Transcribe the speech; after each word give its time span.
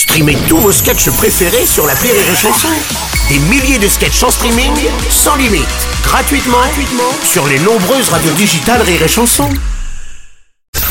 Streamez 0.00 0.38
tous 0.48 0.56
vos 0.56 0.72
sketchs 0.72 1.10
préférés 1.10 1.66
sur 1.66 1.86
la 1.86 1.92
Rire 1.92 2.14
et 2.14 2.34
Chanson. 2.34 2.68
Des 3.28 3.38
milliers 3.38 3.78
de 3.78 3.86
sketchs 3.86 4.22
en 4.22 4.30
streaming, 4.30 4.72
sans 5.10 5.36
limite, 5.36 5.66
gratuitement, 6.02 6.56
gratuitement 6.56 7.12
sur 7.22 7.46
les 7.46 7.58
nombreuses 7.58 8.08
radios 8.08 8.32
digitales 8.32 8.80
Rire 8.80 9.02
et 9.02 9.08
Chanson. 9.08 9.46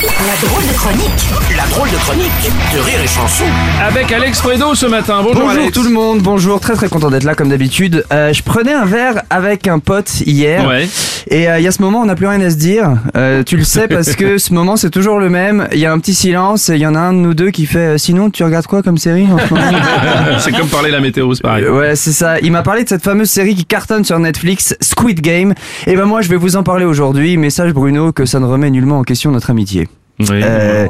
La 0.00 0.48
drôle 0.48 0.66
de 0.66 0.72
chronique 0.72 1.10
La 1.54 1.64
drôle 1.66 1.90
de 1.90 1.96
chronique 1.96 2.30
de 2.74 2.78
Rire 2.80 3.00
et 3.04 3.06
Chanson. 3.06 3.44
Avec 3.86 4.10
Alex 4.10 4.40
Fredo 4.40 4.74
ce 4.74 4.86
matin. 4.86 5.20
Bonjour, 5.22 5.42
Bonjour 5.42 5.50
Alex. 5.50 5.72
tout 5.74 5.82
le 5.82 5.90
monde, 5.90 6.20
bonjour, 6.20 6.58
très 6.60 6.74
très 6.74 6.88
content 6.88 7.10
d'être 7.10 7.24
là 7.24 7.34
comme 7.34 7.50
d'habitude. 7.50 8.06
Euh, 8.10 8.32
je 8.32 8.42
prenais 8.42 8.72
un 8.72 8.86
verre 8.86 9.22
avec 9.28 9.68
un 9.68 9.80
pote 9.80 10.08
hier 10.24 10.66
Ouais. 10.66 10.88
Et 11.30 11.48
euh, 11.48 11.58
il 11.58 11.64
y 11.64 11.68
a 11.68 11.72
ce 11.72 11.80
moment 11.82 12.00
on 12.02 12.06
n'a 12.06 12.14
plus 12.14 12.26
rien 12.26 12.40
à 12.40 12.50
se 12.50 12.56
dire. 12.56 12.96
Euh, 13.16 13.42
tu 13.42 13.56
le 13.56 13.64
sais 13.64 13.88
parce 13.88 14.14
que 14.16 14.38
ce 14.38 14.52
moment 14.52 14.76
c'est 14.76 14.90
toujours 14.90 15.18
le 15.18 15.28
même. 15.30 15.68
Il 15.72 15.78
y 15.78 15.86
a 15.86 15.92
un 15.92 15.98
petit 15.98 16.14
silence 16.14 16.68
et 16.68 16.74
il 16.74 16.80
y 16.80 16.86
en 16.86 16.94
a 16.94 16.98
un 17.00 17.12
de 17.12 17.18
nous 17.18 17.34
deux 17.34 17.50
qui 17.50 17.66
fait 17.66 17.94
euh, 17.94 17.98
sinon 17.98 18.30
tu 18.30 18.44
regardes 18.44 18.66
quoi 18.66 18.82
comme 18.82 18.98
série 18.98 19.26
en 19.30 19.38
ce 19.38 19.54
moment 19.54 19.78
C'est 20.38 20.52
comme 20.52 20.68
parler 20.68 20.90
la 20.90 21.00
météo, 21.00 21.32
c'est 21.34 21.42
pareil. 21.42 21.64
Euh, 21.64 21.78
Ouais 21.78 21.96
c'est 21.96 22.12
ça. 22.12 22.38
Il 22.40 22.52
m'a 22.52 22.62
parlé 22.62 22.84
de 22.84 22.88
cette 22.88 23.02
fameuse 23.02 23.30
série 23.30 23.54
qui 23.54 23.64
cartonne 23.64 24.04
sur 24.04 24.18
Netflix, 24.18 24.76
Squid 24.80 25.20
Game. 25.20 25.54
Et 25.86 25.96
ben 25.96 26.04
moi 26.04 26.20
je 26.20 26.28
vais 26.28 26.36
vous 26.36 26.56
en 26.56 26.62
parler 26.62 26.84
aujourd'hui. 26.84 27.36
Message 27.36 27.72
Bruno 27.72 28.12
que 28.12 28.24
ça 28.26 28.40
ne 28.40 28.46
remet 28.46 28.70
nullement 28.70 28.98
en 28.98 29.02
question 29.04 29.30
notre 29.30 29.50
amitié. 29.50 29.88
Oui. 30.20 30.26
Euh, 30.30 30.86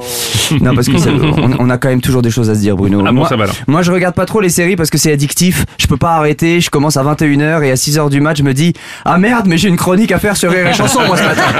non 0.61 0.75
parce 0.75 0.87
que 0.89 0.99
c'est- 0.99 1.11
on, 1.39 1.57
on 1.59 1.71
a 1.71 1.79
quand 1.79 1.89
même 1.89 2.01
toujours 2.01 2.23
des 2.23 2.31
choses 2.31 2.51
à 2.51 2.55
se 2.55 2.61
dire 2.61 2.77
Bruno. 2.77 3.01
Ah 3.05 3.11
bon, 3.11 3.21
Moi- 3.21 3.29
ça 3.29 3.37
va. 3.37 3.47
Moi, 3.67 3.83
je 3.83 3.91
regarde 3.93 4.15
pas 4.15 4.27
trop 4.27 4.41
les 4.41 4.49
séries 4.49 4.77
parce 4.77 4.91
que 4.91 4.99
c'est 4.99 5.13
addictif. 5.13 5.65
Je 5.79 5.87
peux 5.87 5.97
pas 5.97 6.13
arrêter. 6.15 6.61
Je 6.61 6.71
commence 6.71 6.97
à 6.97 7.03
21h 7.03 7.63
et 7.63 7.71
à 7.71 7.75
6h 7.75 8.11
du 8.11 8.21
match, 8.21 8.39
je 8.39 8.43
me 8.43 8.55
dis 8.55 8.73
Ah 9.05 9.19
merde, 9.19 9.47
mais 9.47 9.59
j'ai 9.59 9.69
une 9.69 9.77
chronique 9.77 10.13
à 10.13 10.19
faire 10.19 10.37
sur 10.37 10.51
Rire 10.51 10.67
et 10.69 10.75
Chanson, 10.75 11.01
moi, 11.07 11.17
ce 11.17 11.23
matin. 11.25 11.43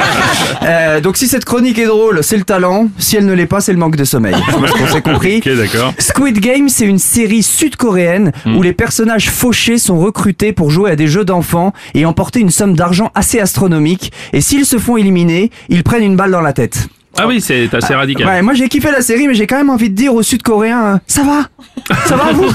Euh, 0.63 1.01
donc, 1.01 1.17
si 1.19 1.27
cette 1.29 1.45
chronique 1.45 1.79
est 1.79 1.85
drôle, 1.87 2.21
c'est 2.23 2.39
le 2.39 2.45
talent. 2.45 2.89
Si 2.99 3.17
elle 3.17 3.27
ne 3.27 3.35
l'est 3.35 3.45
pas, 3.47 3.61
c'est 3.61 3.73
le 3.73 3.79
manque 3.79 3.97
de 3.97 4.05
sommeil. 4.05 4.35
Je 4.49 4.55
pense 4.57 4.71
qu'on 4.71 4.87
s'est 4.87 5.03
compris. 5.03 5.39
Ok, 5.39 5.49
d'accord. 5.57 5.93
Squid 5.99 6.39
Game, 6.41 6.69
c'est 6.71 6.87
une 6.87 6.99
série 6.99 7.43
sud-coréenne 7.43 8.33
où 8.47 8.63
les 8.63 8.73
personnages 8.73 9.29
fauchés 9.31 9.77
sont 9.79 9.99
recrutés 9.99 10.53
pour 10.53 10.71
jouer 10.71 10.91
à 10.91 10.97
des 10.97 11.07
jeux 11.07 11.25
d'enfants 11.25 11.73
et 11.93 12.07
emporter 12.07 12.41
une 12.41 12.51
somme 12.51 12.75
d'argent 12.77 13.11
assez 13.15 13.41
astronomique. 13.41 14.13
Et 14.33 14.41
s'ils 14.41 14.65
se 14.65 14.79
font 14.79 14.97
éliminer, 14.97 15.51
ils 15.69 15.83
prennent 15.83 16.05
une 16.05 16.17
balle 16.17 16.31
dans 16.31 16.41
la 16.41 16.53
tête. 16.55 16.89
Ah 17.19 17.27
oui, 17.27 17.41
c'est 17.41 17.73
assez 17.75 17.95
radical. 17.95 18.27
Ouais, 18.27 18.43
moi 18.43 18.55
j'ai 18.55 18.69
kiffé 18.69 18.91
la 18.91 19.01
série, 19.01 19.29
mais 19.29 19.35
j'ai 19.35 19.47
quand 19.47 19.57
même 19.57 19.71
envie 19.71 19.89
de 19.91 19.95
dire 19.95 20.15
aux 20.15 20.23
Sud-Coréens, 20.23 20.85
euh, 20.95 20.99
ça 21.07 21.23
va, 21.23 21.47
ça 22.07 22.17
va 22.17 22.33
vous? 22.33 22.45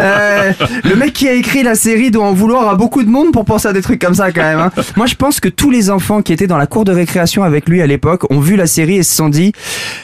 Euh, 0.00 0.52
Le 0.84 0.94
mec 0.96 1.12
qui 1.12 1.28
a 1.28 1.32
écrit 1.32 1.62
la 1.62 1.74
série 1.74 2.10
doit 2.10 2.24
en 2.24 2.32
vouloir 2.32 2.68
à 2.68 2.74
beaucoup 2.74 3.02
de 3.02 3.08
monde 3.08 3.32
pour 3.32 3.44
penser 3.44 3.68
à 3.68 3.72
des 3.72 3.82
trucs 3.82 4.00
comme 4.00 4.14
ça 4.14 4.32
quand 4.32 4.42
même. 4.42 4.58
hein. 4.58 4.70
Moi 4.96 5.06
je 5.06 5.14
pense 5.14 5.40
que 5.40 5.48
tous 5.48 5.70
les 5.70 5.90
enfants 5.90 6.22
qui 6.22 6.32
étaient 6.32 6.46
dans 6.46 6.56
la 6.58 6.66
cour 6.66 6.84
de 6.84 6.92
récréation 6.92 7.42
avec 7.42 7.68
lui 7.68 7.80
à 7.82 7.86
l'époque 7.86 8.30
ont 8.30 8.40
vu 8.40 8.56
la 8.56 8.66
série 8.66 8.96
et 8.96 9.02
se 9.02 9.14
sont 9.14 9.28
dit, 9.28 9.52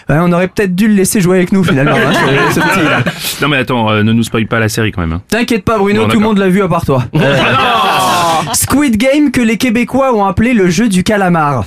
Ouais, 0.09 0.17
on 0.21 0.33
aurait 0.33 0.49
peut-être 0.49 0.75
dû 0.75 0.89
le 0.89 0.95
laisser 0.95 1.21
jouer 1.21 1.39
avec 1.39 1.53
nous 1.53 1.65
finalement. 1.65 1.97
hein, 1.97 2.13
ce- 2.51 2.55
ce 2.55 2.61
petit, 2.67 2.85
là. 2.85 3.03
Non 3.43 3.49
mais 3.49 3.57
attends, 3.59 3.91
euh, 3.91 4.03
ne 4.03 4.13
nous 4.13 4.23
spoil 4.23 4.47
pas 4.47 4.59
la 4.61 4.69
série 4.69 4.93
quand 4.93 5.01
même. 5.03 5.13
hein. 5.13 5.23
T'inquiète 5.29 5.65
pas 5.65 5.79
Bruno, 5.79 6.07
tout 6.07 6.19
le 6.19 6.25
monde 6.25 6.39
l'a 6.39 6.49
vu 6.49 6.63
à 6.63 6.69
part 6.69 6.85
toi. 6.85 7.05
Euh, 7.15 8.53
Squid 8.55 8.97
Game 8.97 9.31
que 9.31 9.41
les 9.41 9.57
Québécois 9.57 10.15
ont 10.15 10.25
appelé 10.25 10.55
le 10.55 10.71
jeu 10.71 10.89
du 10.89 11.03
calamar. 11.05 11.65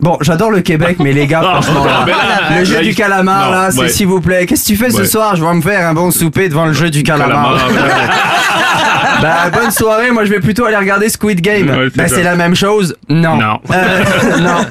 Bon, 0.00 0.16
j'adore 0.20 0.50
le 0.50 0.60
Québec, 0.60 0.98
mais 1.00 1.12
les 1.12 1.26
gars, 1.26 1.40
franchement, 1.42 1.84
là, 1.84 2.06
le 2.58 2.64
jeu 2.64 2.82
du 2.82 2.94
calamar, 2.94 3.50
là, 3.50 3.70
c'est 3.70 3.88
s'il 3.88 4.06
vous 4.06 4.20
plaît. 4.20 4.46
Qu'est-ce 4.46 4.62
que 4.62 4.68
tu 4.68 4.76
fais 4.76 4.90
ce 4.90 5.04
soir? 5.04 5.36
Je 5.36 5.44
vais 5.44 5.54
me 5.54 5.60
faire 5.60 5.88
un 5.88 5.94
bon 5.94 6.10
souper 6.10 6.48
devant 6.48 6.66
le 6.66 6.72
jeu 6.72 6.90
du 6.90 7.02
calamar. 7.02 7.58
Bah, 9.20 9.50
bonne 9.52 9.72
soirée, 9.72 10.12
moi 10.12 10.24
je 10.24 10.30
vais 10.30 10.38
plutôt 10.38 10.64
aller 10.64 10.76
regarder 10.76 11.08
Squid 11.08 11.40
Game. 11.40 11.68
Ouais, 11.68 11.88
c'est 11.90 11.96
bah, 11.96 12.08
c'est 12.08 12.22
la 12.22 12.36
même 12.36 12.54
chose? 12.54 12.96
Non. 13.08 13.36
Non. 13.36 13.58
Euh, 13.72 14.04
non. 14.40 14.64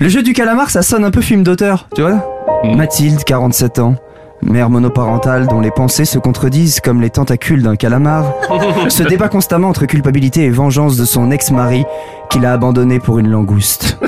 Le 0.00 0.08
jeu 0.08 0.22
du 0.22 0.32
calamar, 0.32 0.70
ça 0.70 0.82
sonne 0.82 1.04
un 1.04 1.10
peu 1.10 1.20
film 1.20 1.42
d'auteur, 1.42 1.88
tu 1.96 2.02
vois? 2.02 2.24
Mm. 2.62 2.76
Mathilde, 2.76 3.24
47 3.24 3.78
ans. 3.80 3.96
Mère 4.42 4.70
monoparentale 4.70 5.46
dont 5.48 5.60
les 5.60 5.70
pensées 5.70 6.04
se 6.04 6.18
contredisent 6.18 6.80
comme 6.80 7.00
les 7.00 7.10
tentacules 7.10 7.62
d'un 7.62 7.76
calamar, 7.76 8.32
se 8.88 9.02
débat 9.02 9.28
constamment 9.28 9.68
entre 9.68 9.84
culpabilité 9.86 10.44
et 10.44 10.50
vengeance 10.50 10.96
de 10.96 11.04
son 11.04 11.30
ex-mari 11.30 11.84
qu'il 12.30 12.44
a 12.46 12.52
abandonné 12.52 13.00
pour 13.00 13.18
une 13.18 13.28
langouste. 13.30 13.98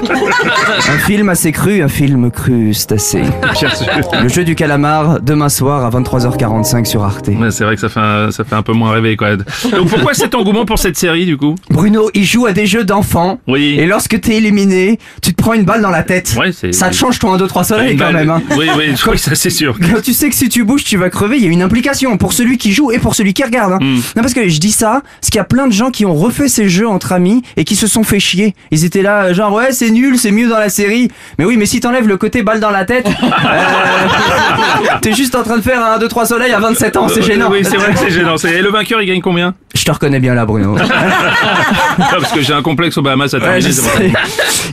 Un 0.89 0.99
film 0.99 1.29
assez 1.29 1.53
cru, 1.53 1.83
un 1.83 1.89
film 1.89 2.31
crustacé. 2.31 3.21
Bien 3.43 3.55
sûr. 3.71 3.87
Le 4.23 4.29
jeu 4.29 4.45
du 4.45 4.55
calamar, 4.55 5.21
demain 5.21 5.49
soir 5.49 5.85
à 5.85 5.91
23h45 5.91 6.85
sur 6.87 7.05
Arte. 7.05 7.29
Ouais, 7.29 7.51
c'est 7.51 7.65
vrai 7.65 7.75
que 7.75 7.81
ça 7.81 7.89
fait, 7.89 8.01
un, 8.01 8.31
ça 8.31 8.45
fait 8.45 8.55
un 8.55 8.63
peu 8.63 8.73
moins 8.73 8.91
rêver 8.93 9.17
quoi. 9.17 9.37
Donc 9.37 9.89
pourquoi 9.89 10.15
cet 10.15 10.35
engouement 10.35 10.65
pour 10.65 10.79
cette 10.79 10.97
série 10.97 11.27
du 11.27 11.37
coup? 11.37 11.55
Bruno, 11.71 12.11
il 12.15 12.25
joue 12.25 12.47
à 12.47 12.53
des 12.53 12.67
jeux 12.67 12.85
d'enfants. 12.85 13.39
Oui. 13.47 13.77
Et 13.79 13.87
lorsque 13.87 14.19
t'es 14.21 14.37
éliminé, 14.37 14.99
tu 15.23 15.35
te 15.35 15.43
prends 15.43 15.53
une 15.55 15.65
balle 15.65 15.83
dans 15.83 15.91
la 15.91 16.03
tête. 16.03 16.35
Ouais, 16.39 16.53
c'est- 16.53 16.73
Ça 16.73 16.89
te 16.89 16.95
change 16.95 17.19
ton 17.19 17.33
1, 17.35 17.37
2, 17.39 17.47
3 17.47 17.65
soleil 17.65 17.97
quand 17.97 18.13
même. 18.13 18.31
Hein. 18.31 18.43
Oui, 18.57 18.69
oui, 18.77 18.93
je 18.97 19.01
crois 19.03 19.15
que 19.15 19.21
ça 19.21 19.35
c'est 19.35 19.51
sûr. 19.51 19.79
Quand 19.79 20.01
tu 20.03 20.13
sais 20.21 20.29
que 20.31 20.35
si 20.37 20.49
tu 20.49 20.65
bouges, 20.65 20.85
tu 20.85 20.97
vas 20.97 21.11
crever, 21.11 21.37
il 21.39 21.45
y 21.45 21.47
a 21.47 21.51
une 21.51 21.63
implication 21.63 22.17
pour 22.17 22.33
celui 22.33 22.59
qui 22.59 22.73
joue 22.73 22.91
et 22.93 22.99
pour 22.99 23.15
celui 23.15 23.33
qui 23.35 23.43
regarde. 23.43 23.73
hein. 23.73 23.79
Hmm. 23.81 23.97
Non, 24.17 24.23
parce 24.23 24.35
que 24.35 24.49
je 24.49 24.59
dis 24.61 24.73
ça, 24.73 25.03
parce 25.21 25.31
qu'il 25.31 25.37
y 25.37 25.41
a 25.41 25.45
plein 25.45 25.67
de 25.67 25.73
gens 25.73 25.91
qui 25.91 26.05
ont 26.07 26.15
refait 26.15 26.49
ces 26.49 26.69
jeux 26.69 26.87
entre 26.89 27.13
amis 27.13 27.43
et 27.57 27.65
qui 27.65 27.75
se 27.77 27.87
sont 27.87 28.03
fait 28.03 28.21
chier. 28.21 28.55
Ils 28.71 28.85
étaient 28.85 29.03
là, 29.03 29.25
euh, 29.27 29.35
genre, 29.35 29.53
ouais, 29.53 29.73
c'est 29.73 29.91
nul, 29.91 30.19
c'est 30.19 30.31
mieux 30.31 30.49
dans 30.49 30.59
la 30.59 30.69
série. 30.69 31.11
Mais 31.39 31.45
oui, 31.45 31.57
mais 31.57 31.67
si 31.67 31.81
t'enlèves 31.81 32.07
le 32.09 32.17
côté 32.17 32.43
balle 32.43 32.61
dans 32.61 32.71
la 32.71 32.85
tête, 32.85 33.07
euh, 33.23 34.97
t'es 35.03 35.13
juste 35.15 35.35
en 35.35 35.43
train 35.43 35.57
de 35.57 35.63
faire 35.63 35.85
un 35.85 35.95
1, 35.95 35.99
2, 35.99 36.09
3 36.09 36.27
soleil 36.27 36.53
à 36.53 36.61
27 36.61 36.97
ans, 36.97 37.09
c'est 37.09 37.23
gênant. 37.23 37.49
Oui, 37.51 37.61
c'est 37.63 37.77
vrai 37.77 37.93
que 37.93 37.99
c'est 37.99 38.11
gênant. 38.11 38.37
Et 38.37 38.61
le 38.63 38.71
vainqueur 38.71 39.01
il 39.03 39.07
gagne 39.07 39.21
combien? 39.21 39.55
Je 39.75 39.85
te 39.85 39.91
reconnais 39.91 40.21
bien 40.21 40.35
là, 40.35 40.45
Bruno. 40.47 40.77
Ah, 42.03 42.17
Parce 42.19 42.33
que 42.33 42.41
j'ai 42.41 42.53
un 42.53 42.63
complexe 42.63 42.97
au 42.99 43.03
Bahamas 43.03 43.35
à 43.35 43.39
Ouais. 43.39 43.61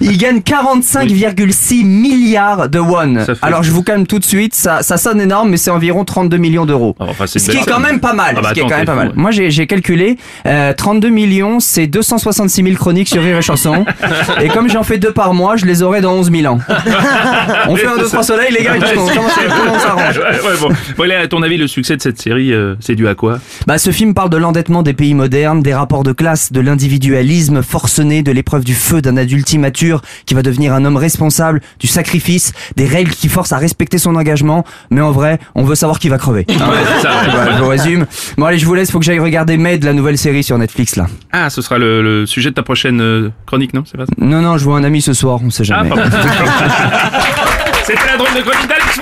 Il 0.02 0.18
gagne 0.18 0.40
45,6 0.40 1.84
milliards 1.86 2.70
de 2.70 2.80
won. 2.80 3.16
Fait- 3.26 3.34
Alors 3.42 3.64
je 3.64 3.72
vous 3.72 3.84
calme 3.84 4.06
tout 4.08 4.20
de 4.20 4.24
suite, 4.26 4.56
ça, 4.56 4.82
ça 4.84 4.98
sonne 4.98 5.20
énorme, 5.22 5.37
mais 5.46 5.58
c'est 5.58 5.72
environ 5.72 6.06
32 6.06 6.38
millions 6.38 6.66
d'euros. 6.66 6.96
Ah, 7.00 7.06
enfin, 7.10 7.28
Ce 7.28 7.38
qui 7.40 7.58
est 7.58 7.66
quand 7.66 7.80
même 7.80 8.00
pas 8.00 8.14
mal. 8.14 8.36
Ah 8.38 8.42
bah 8.42 8.50
ce 8.50 8.54
qui 8.54 8.60
est 8.60 8.64
attends, 8.64 8.70
quand 8.70 8.78
même 8.78 8.86
t'es 8.86 8.92
pas 8.92 8.92
fou, 8.94 8.98
mal. 9.00 9.08
ouais. 9.10 9.14
Moi 9.16 9.32
j'ai 9.32 9.68
calculé, 9.68 10.18
euh, 10.46 10.74
32 10.74 11.10
millions, 11.10 11.60
c'est 11.60 11.88
266 11.88 12.64
000 12.64 12.76
chroniques 12.76 13.10
sur 13.10 13.22
Rire 13.22 13.38
et 13.38 13.42
Chanson. 13.42 13.86
et 14.42 14.48
comme 14.50 14.70
j'en 14.70 14.84
fais 14.84 14.98
deux 14.98 15.12
par 15.12 15.34
mois, 15.34 15.56
je 15.56 15.66
les 15.66 15.84
aurai 15.84 16.02
dans 16.02 16.14
11 16.14 16.32
000 16.32 16.54
ans. 16.54 16.60
On 17.68 17.76
fait 17.76 17.88
un 17.88 17.98
2 17.98 18.06
3 18.08 18.24
soleil 18.24 18.54
les 18.58 18.64
gars, 18.64 18.74
on 18.78 19.80
s'arrange. 19.80 20.18
Ouais, 20.18 20.50
ouais, 20.50 20.58
bon. 20.98 21.12
À 21.18 21.28
ton 21.28 21.42
avis, 21.42 21.58
le 21.58 21.68
succès 21.68 21.96
de 21.96 22.02
cette 22.02 22.20
série, 22.20 22.54
euh, 22.54 22.76
c'est 22.80 22.96
dû 22.96 23.08
à 23.08 23.16
quoi? 23.16 23.40
Bah, 23.68 23.78
ce 23.78 23.92
film 23.92 24.14
parle 24.14 24.30
de 24.30 24.38
l'endettement 24.38 24.82
des 24.82 24.94
pays 24.94 25.14
modernes, 25.14 25.62
des 25.62 25.74
rapports 25.74 26.04
de 26.04 26.14
classe, 26.14 26.54
de 26.54 26.62
l'individualisme 26.62 27.62
forcené, 27.62 28.24
de 28.24 28.32
l'épreuve 28.32 28.64
du 28.64 28.74
feu 28.74 29.02
d'un 29.02 29.18
adulte 29.18 29.52
immature 29.52 30.02
qui 30.26 30.34
va 30.36 30.42
devenir 30.42 30.74
un 30.74 30.86
homme 30.86 30.96
responsable, 30.96 31.60
du 31.78 31.86
sacrifice, 31.88 32.54
des 32.78 32.86
règles 32.86 33.12
qui 33.12 33.28
forcent 33.28 33.52
à 33.52 33.58
respecter 33.58 33.98
son 33.98 34.16
engagement. 34.16 34.64
Mais 34.90 35.02
en 35.02 35.12
vrai, 35.12 35.38
on 35.54 35.66
veut 35.66 35.76
savoir 35.76 36.00
qui 36.00 36.08
va 36.08 36.18
crever. 36.18 36.46
Ouais, 36.58 37.02
ça, 37.02 37.10
ouais. 37.10 37.30
Voilà, 37.32 37.58
je 37.58 37.62
vous 37.64 37.68
résume. 37.70 38.06
Bon, 38.38 38.46
allez, 38.46 38.58
je 38.58 38.66
vous 38.66 38.74
laisse, 38.74 38.90
faut 38.90 39.00
que 39.00 39.06
j'aille 39.06 39.20
regarder 39.20 39.58
Med, 39.58 39.84
la 39.84 39.92
nouvelle 39.94 40.18
série 40.18 40.44
sur 40.44 40.58
Netflix, 40.58 40.96
là. 40.96 41.08
Ah, 41.34 41.50
ce 41.50 41.62
sera 41.62 41.78
le, 41.78 42.02
le 42.02 42.26
sujet 42.26 42.50
de 42.52 42.56
ta 42.56 42.64
prochaine 42.64 43.02
euh, 43.02 43.30
chronique, 43.46 43.74
non 43.74 43.84
C'est 43.86 43.98
pas 43.98 44.06
ça 44.06 44.12
Non, 44.18 44.42
non, 44.42 44.58
je 44.58 44.64
vois 44.64 44.78
un 44.78 44.84
ami 44.86 45.02
ce 45.02 45.12
soir, 45.14 45.40
on 45.44 45.50
sait 45.50 45.64
Ah, 45.64 45.84
jamais. 45.84 45.90
pardon. 45.90 46.04
C'était 47.84 48.00
la 48.08 48.18
drôle 48.18 48.34
de 48.34 48.42
chronique 48.50 48.68
d'Alex 48.70 49.00